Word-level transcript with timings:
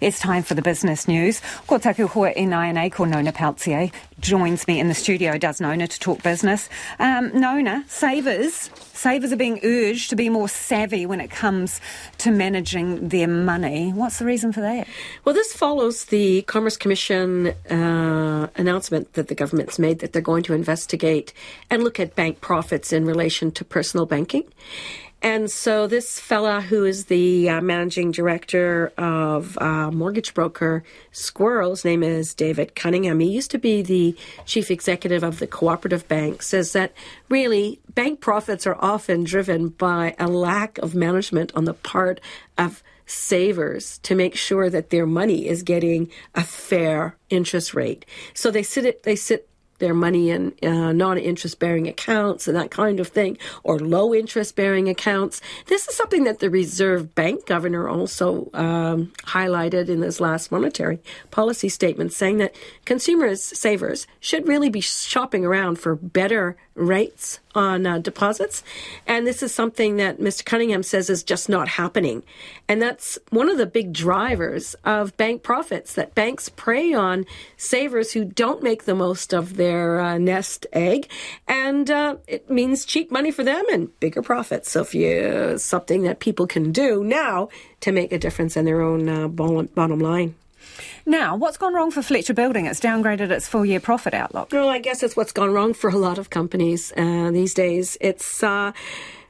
It's 0.00 0.18
time 0.18 0.42
for 0.42 0.54
the 0.54 0.62
business 0.62 1.06
news. 1.06 1.42
Ko 1.66 1.76
taku 1.76 2.06
hoa 2.06 2.32
e 2.34 2.46
nai 2.46 2.88
ko 2.88 3.04
Nona 3.04 3.34
joins 4.18 4.66
me 4.66 4.80
in 4.80 4.88
the 4.88 4.94
studio, 4.94 5.36
does 5.36 5.60
Nona, 5.60 5.86
to 5.86 6.00
talk 6.00 6.22
business. 6.22 6.70
Um, 6.98 7.38
Nona, 7.38 7.84
savers, 7.86 8.70
savers 8.94 9.30
are 9.30 9.36
being 9.36 9.60
urged 9.62 10.08
to 10.08 10.16
be 10.16 10.30
more 10.30 10.48
savvy 10.48 11.04
when 11.04 11.20
it 11.20 11.30
comes 11.30 11.82
to 12.18 12.30
managing 12.30 13.08
their 13.08 13.28
money. 13.28 13.92
What's 13.92 14.18
the 14.18 14.24
reason 14.24 14.52
for 14.52 14.62
that? 14.62 14.88
Well, 15.26 15.34
this 15.34 15.52
follows 15.52 16.06
the 16.06 16.42
Commerce 16.42 16.78
Commission 16.78 17.48
uh, 17.70 18.48
announcement 18.56 19.12
that 19.14 19.28
the 19.28 19.34
government's 19.34 19.78
made 19.78 19.98
that 19.98 20.14
they're 20.14 20.22
going 20.22 20.44
to 20.44 20.54
investigate 20.54 21.34
and 21.68 21.84
look 21.84 22.00
at 22.00 22.14
bank 22.14 22.40
profits 22.40 22.90
in 22.90 23.04
relation 23.04 23.50
to 23.52 23.66
personal 23.66 24.06
banking. 24.06 24.44
And 25.22 25.50
so 25.50 25.86
this 25.86 26.18
fella, 26.18 26.62
who 26.62 26.84
is 26.84 27.06
the 27.06 27.50
uh, 27.50 27.60
managing 27.60 28.10
director 28.10 28.92
of 28.96 29.58
uh, 29.58 29.90
mortgage 29.90 30.32
broker 30.32 30.82
Squirrel, 31.12 31.70
his 31.70 31.84
name 31.84 32.02
is 32.02 32.32
David 32.32 32.74
Cunningham. 32.74 33.20
He 33.20 33.28
used 33.28 33.50
to 33.50 33.58
be 33.58 33.82
the 33.82 34.16
chief 34.46 34.70
executive 34.70 35.22
of 35.22 35.38
the 35.38 35.46
cooperative 35.46 36.08
bank. 36.08 36.42
Says 36.42 36.72
that 36.72 36.94
really 37.28 37.80
bank 37.94 38.20
profits 38.20 38.66
are 38.66 38.78
often 38.80 39.24
driven 39.24 39.68
by 39.68 40.14
a 40.18 40.26
lack 40.26 40.78
of 40.78 40.94
management 40.94 41.52
on 41.54 41.64
the 41.64 41.74
part 41.74 42.20
of 42.56 42.82
savers 43.04 43.98
to 43.98 44.14
make 44.14 44.36
sure 44.36 44.70
that 44.70 44.90
their 44.90 45.06
money 45.06 45.46
is 45.48 45.62
getting 45.62 46.10
a 46.34 46.44
fair 46.44 47.16
interest 47.28 47.74
rate. 47.74 48.06
So 48.32 48.50
they 48.50 48.62
sit 48.62 49.02
they 49.02 49.16
sit 49.16 49.48
their 49.80 49.94
money 49.94 50.30
in 50.30 50.54
uh, 50.62 50.92
non-interest 50.92 51.58
bearing 51.58 51.88
accounts 51.88 52.46
and 52.46 52.56
that 52.56 52.70
kind 52.70 53.00
of 53.00 53.08
thing, 53.08 53.36
or 53.64 53.78
low 53.78 54.14
interest 54.14 54.54
bearing 54.56 54.88
accounts. 54.88 55.40
This 55.66 55.88
is 55.88 55.96
something 55.96 56.24
that 56.24 56.38
the 56.38 56.50
Reserve 56.50 57.14
Bank 57.14 57.46
governor 57.46 57.88
also 57.88 58.50
um, 58.54 59.12
highlighted 59.24 59.88
in 59.88 60.02
his 60.02 60.20
last 60.20 60.52
monetary 60.52 61.00
policy 61.30 61.68
statement, 61.68 62.12
saying 62.12 62.38
that 62.38 62.54
consumers, 62.84 63.42
savers, 63.42 64.06
should 64.20 64.46
really 64.46 64.70
be 64.70 64.80
shopping 64.80 65.44
around 65.44 65.78
for 65.78 65.96
better 65.96 66.56
rates 66.74 67.40
on 67.54 67.86
uh, 67.86 67.98
deposits. 67.98 68.62
And 69.06 69.26
this 69.26 69.42
is 69.42 69.52
something 69.52 69.96
that 69.96 70.18
Mr. 70.18 70.44
Cunningham 70.44 70.82
says 70.82 71.10
is 71.10 71.22
just 71.22 71.48
not 71.48 71.68
happening. 71.68 72.22
And 72.68 72.80
that's 72.80 73.18
one 73.30 73.48
of 73.48 73.58
the 73.58 73.66
big 73.66 73.92
drivers 73.92 74.74
of 74.84 75.16
bank 75.16 75.42
profits 75.42 75.94
that 75.94 76.14
banks 76.14 76.48
prey 76.48 76.92
on 76.92 77.26
savers 77.56 78.12
who 78.12 78.24
don't 78.24 78.62
make 78.62 78.84
the 78.84 78.94
most 78.94 79.32
of 79.32 79.56
their 79.56 79.69
uh, 79.70 80.18
nest 80.18 80.66
egg. 80.72 81.08
And 81.46 81.90
uh, 81.90 82.16
it 82.26 82.50
means 82.50 82.84
cheap 82.84 83.10
money 83.10 83.30
for 83.30 83.44
them 83.44 83.64
and 83.72 83.98
bigger 84.00 84.22
profits. 84.22 84.70
So 84.70 84.80
if 84.82 84.94
you 84.94 85.58
something 85.58 86.02
that 86.02 86.20
people 86.20 86.46
can 86.46 86.72
do 86.72 87.04
now 87.04 87.48
to 87.80 87.92
make 87.92 88.12
a 88.12 88.18
difference 88.18 88.56
in 88.56 88.64
their 88.64 88.80
own 88.80 89.08
uh, 89.08 89.28
bottom 89.28 89.98
line. 90.00 90.34
Now, 91.06 91.36
what's 91.36 91.56
gone 91.56 91.74
wrong 91.74 91.90
for 91.90 92.02
Fletcher 92.02 92.34
Building? 92.34 92.66
It's 92.66 92.80
downgraded 92.80 93.30
its 93.30 93.48
full 93.48 93.64
year 93.64 93.80
profit 93.80 94.14
outlook. 94.14 94.52
Well, 94.52 94.68
I 94.68 94.78
guess 94.78 95.02
it's 95.02 95.16
what's 95.16 95.32
gone 95.32 95.52
wrong 95.52 95.74
for 95.74 95.90
a 95.90 95.96
lot 95.96 96.18
of 96.18 96.30
companies 96.30 96.92
uh, 96.96 97.30
these 97.32 97.54
days. 97.54 97.96
It's 98.00 98.42
uh, 98.42 98.72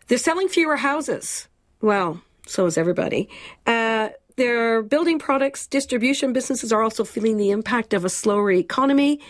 they're 0.09 0.19
selling 0.19 0.49
fewer 0.49 0.77
houses. 0.77 1.49
Well, 1.81 2.21
so 2.47 2.67
is 2.67 2.77
everybody. 2.77 3.29
Uh, 3.67 4.11
their 4.37 4.83
building 4.83 5.19
products 5.19 5.67
distribution 5.67 6.33
businesses 6.33 6.73
are 6.73 6.83
also 6.83 7.05
feeling 7.05 7.37
the 7.37 7.51
impact 7.51 7.95
of 7.95 8.05
a 8.05 8.09
slower 8.09 8.51
economy. 8.51 9.21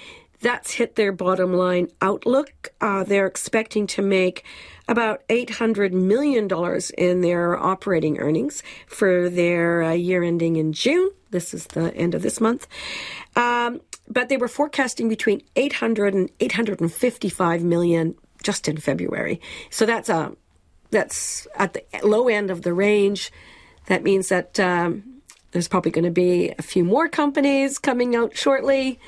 That's 0.40 0.72
hit 0.72 0.96
their 0.96 1.12
bottom 1.12 1.52
line 1.52 1.88
outlook. 2.00 2.70
Uh, 2.80 3.04
they're 3.04 3.26
expecting 3.26 3.86
to 3.88 4.02
make 4.02 4.44
about 4.88 5.26
$800 5.28 5.92
million 5.92 6.48
in 6.96 7.20
their 7.20 7.58
operating 7.58 8.18
earnings 8.18 8.62
for 8.86 9.28
their 9.28 9.82
uh, 9.82 9.92
year 9.92 10.22
ending 10.22 10.56
in 10.56 10.72
June. 10.72 11.10
This 11.30 11.52
is 11.52 11.66
the 11.68 11.94
end 11.94 12.14
of 12.14 12.22
this 12.22 12.40
month. 12.40 12.66
Um, 13.36 13.82
but 14.08 14.28
they 14.28 14.36
were 14.36 14.48
forecasting 14.48 15.08
between 15.08 15.42
800 15.56 16.14
and 16.14 16.30
855 16.40 17.62
million 17.62 18.14
just 18.42 18.66
in 18.66 18.78
February. 18.78 19.40
So 19.68 19.86
that's 19.86 20.08
a 20.08 20.16
uh, 20.16 20.30
that's 20.90 21.46
at 21.54 21.74
the 21.74 21.84
low 22.02 22.26
end 22.26 22.50
of 22.50 22.62
the 22.62 22.74
range. 22.74 23.30
That 23.86 24.02
means 24.02 24.28
that 24.28 24.58
um, 24.58 25.20
there's 25.52 25.68
probably 25.68 25.92
going 25.92 26.04
to 26.04 26.10
be 26.10 26.52
a 26.58 26.62
few 26.62 26.82
more 26.82 27.08
companies 27.08 27.78
coming 27.78 28.16
out 28.16 28.36
shortly 28.36 28.98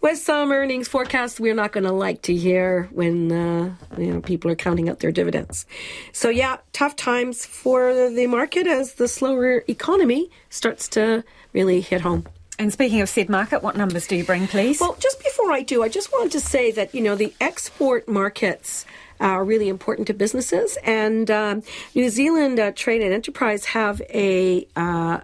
with 0.00 0.18
some 0.18 0.50
earnings 0.50 0.88
forecasts 0.88 1.38
we're 1.38 1.54
not 1.54 1.72
going 1.72 1.84
to 1.84 1.92
like 1.92 2.22
to 2.22 2.34
hear 2.34 2.88
when 2.92 3.30
uh, 3.32 3.74
you 3.98 4.12
know 4.12 4.20
people 4.20 4.50
are 4.50 4.56
counting 4.56 4.88
out 4.88 5.00
their 5.00 5.12
dividends. 5.12 5.66
So 6.12 6.28
yeah, 6.28 6.58
tough 6.72 6.96
times 6.96 7.44
for 7.44 8.10
the 8.10 8.26
market 8.26 8.66
as 8.66 8.94
the 8.94 9.08
slower 9.08 9.64
economy 9.68 10.30
starts 10.48 10.88
to 10.90 11.24
really 11.52 11.80
hit 11.80 12.00
home. 12.00 12.26
And 12.58 12.70
speaking 12.72 13.00
of 13.00 13.08
said 13.08 13.30
market, 13.30 13.62
what 13.62 13.76
numbers 13.76 14.06
do 14.06 14.16
you 14.16 14.24
bring, 14.24 14.46
please? 14.46 14.80
Well, 14.80 14.94
just 14.98 15.22
before 15.22 15.50
I 15.50 15.62
do, 15.62 15.82
I 15.82 15.88
just 15.88 16.12
wanted 16.12 16.32
to 16.32 16.40
say 16.40 16.70
that 16.72 16.94
you 16.94 17.02
know 17.02 17.14
the 17.14 17.32
export 17.40 18.08
markets 18.08 18.84
are 19.18 19.44
really 19.44 19.68
important 19.68 20.06
to 20.06 20.14
businesses, 20.14 20.78
and 20.82 21.30
um, 21.30 21.62
New 21.94 22.08
Zealand 22.08 22.58
uh, 22.58 22.72
Trade 22.72 23.02
and 23.02 23.12
Enterprise 23.12 23.66
have 23.66 24.00
a, 24.08 24.66
uh, 24.76 25.20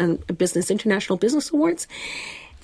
a 0.00 0.32
business 0.32 0.70
international 0.70 1.18
business 1.18 1.50
awards 1.50 1.86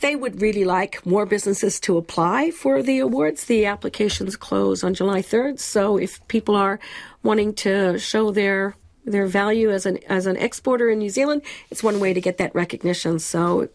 they 0.02 0.16
would 0.16 0.42
really 0.42 0.64
like 0.64 1.04
more 1.06 1.24
businesses 1.24 1.80
to 1.80 1.96
apply 1.96 2.50
for 2.50 2.82
the 2.82 2.98
awards. 2.98 3.46
The 3.46 3.64
applications 3.64 4.36
close 4.36 4.84
on 4.84 4.94
July 4.94 5.22
3rd. 5.22 5.58
So 5.58 5.96
if 5.96 6.26
people 6.28 6.54
are 6.56 6.78
wanting 7.22 7.54
to 7.54 7.98
show 7.98 8.30
their 8.30 8.76
their 9.04 9.26
value 9.26 9.70
as 9.70 9.86
an 9.86 9.98
as 10.08 10.26
an 10.26 10.36
exporter 10.36 10.90
in 10.90 10.98
New 10.98 11.10
Zealand, 11.10 11.42
it's 11.70 11.82
one 11.82 11.98
way 11.98 12.12
to 12.12 12.20
get 12.20 12.36
that 12.38 12.54
recognition. 12.54 13.18
So 13.18 13.68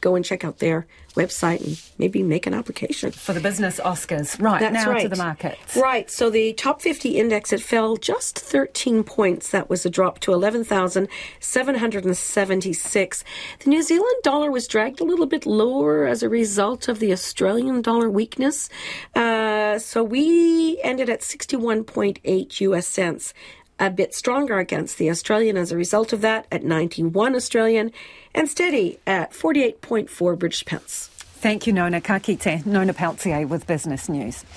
go 0.00 0.14
and 0.14 0.24
check 0.24 0.44
out 0.44 0.58
their 0.58 0.86
website 1.14 1.66
and 1.66 1.80
maybe 1.98 2.22
make 2.22 2.46
an 2.46 2.54
application. 2.54 3.10
For 3.10 3.32
the 3.32 3.40
business 3.40 3.80
Oscars. 3.80 4.40
Right, 4.40 4.60
That's 4.60 4.72
now 4.72 4.92
right. 4.92 5.02
to 5.02 5.08
the 5.08 5.16
markets. 5.16 5.76
Right, 5.76 6.08
so 6.10 6.30
the 6.30 6.52
top 6.54 6.80
50 6.82 7.18
index, 7.18 7.52
it 7.52 7.60
fell 7.60 7.96
just 7.96 8.38
13 8.38 9.02
points. 9.04 9.50
That 9.50 9.68
was 9.68 9.84
a 9.84 9.90
drop 9.90 10.20
to 10.20 10.32
11,776. 10.32 13.24
The 13.60 13.70
New 13.70 13.82
Zealand 13.82 14.16
dollar 14.22 14.50
was 14.50 14.66
dragged 14.68 15.00
a 15.00 15.04
little 15.04 15.26
bit 15.26 15.44
lower 15.46 16.06
as 16.06 16.22
a 16.22 16.28
result 16.28 16.86
of 16.88 17.00
the 17.00 17.12
Australian 17.12 17.82
dollar 17.82 18.08
weakness. 18.08 18.68
Uh, 19.14 19.78
so 19.78 20.02
we 20.04 20.80
ended 20.82 21.10
at 21.10 21.20
61.8 21.20 22.60
US 22.60 22.86
cents 22.86 23.34
a 23.80 23.90
bit 23.90 24.14
stronger 24.14 24.58
against 24.58 24.98
the 24.98 25.10
Australian 25.10 25.56
as 25.56 25.72
a 25.72 25.76
result 25.76 26.12
of 26.12 26.20
that 26.20 26.46
at 26.52 26.62
91 26.62 27.34
Australian 27.34 27.90
and 28.34 28.48
steady 28.48 29.00
at 29.06 29.32
48.4 29.32 30.38
British 30.38 30.64
pence. 30.64 31.08
Thank 31.40 31.66
you, 31.66 31.72
Nona 31.72 32.02
Kakite. 32.02 32.66
Nona 32.66 32.92
Pelletier 32.92 33.46
with 33.46 33.66
Business 33.66 34.10
News. 34.10 34.44